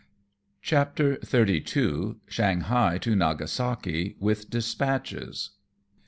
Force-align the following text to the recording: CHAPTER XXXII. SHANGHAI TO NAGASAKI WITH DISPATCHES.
CHAPTER 0.63 1.19
XXXII. 1.23 2.15
SHANGHAI 2.25 2.97
TO 2.97 3.11
NAGASAKI 3.15 4.15
WITH 4.19 4.49
DISPATCHES. 4.49 5.51